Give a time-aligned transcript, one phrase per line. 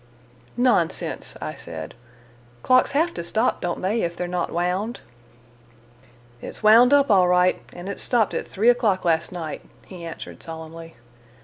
[0.57, 1.93] "Nonsense," I said.
[2.63, 5.01] "Clocks have to stop, don't they, if they're not wound?"
[6.41, 10.41] "It's wound up, all right, and it stopped at three o'clock last night," he answered
[10.41, 10.95] solemnly.